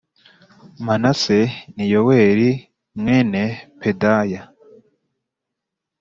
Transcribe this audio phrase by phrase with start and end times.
[0.85, 1.39] Manase
[1.75, 2.51] ni Yoweli
[2.99, 3.41] mwene
[3.79, 4.41] Pedaya